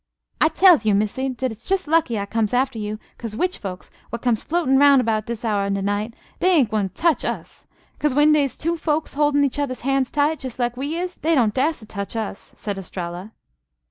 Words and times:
"I 0.41 0.47
tells 0.47 0.83
you, 0.83 0.95
Missy, 0.95 1.29
dat 1.29 1.51
it's 1.51 1.69
jes' 1.69 1.85
lucky 1.85 2.17
I 2.17 2.25
comes 2.25 2.55
after 2.55 2.79
you, 2.79 2.97
cos' 3.19 3.35
witch 3.35 3.59
folks, 3.59 3.91
w'at 4.07 4.23
comes 4.23 4.41
floatin' 4.43 4.79
'roun' 4.79 5.05
'bout 5.05 5.27
dis 5.27 5.45
hour 5.45 5.67
of 5.67 5.75
de 5.75 5.81
night, 5.83 6.15
dey 6.39 6.55
ain't 6.55 6.71
gwine 6.71 6.89
to 6.89 6.95
tech 6.95 7.23
us; 7.23 7.67
cos' 7.99 8.15
when 8.15 8.31
dey's 8.31 8.57
two 8.57 8.77
folks 8.77 9.13
holdin' 9.13 9.45
each 9.45 9.59
other 9.59 9.75
hands 9.75 10.09
tight, 10.09 10.43
jes' 10.43 10.57
like 10.57 10.75
we 10.75 10.95
is, 10.97 11.13
dey 11.17 11.35
don't 11.35 11.53
dast 11.53 11.81
to 11.81 11.85
tech 11.85 12.15
us," 12.15 12.51
said 12.57 12.79
Estralla. 12.79 13.31